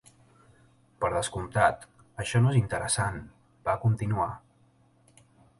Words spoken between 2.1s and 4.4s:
això no és interessant, va continuar.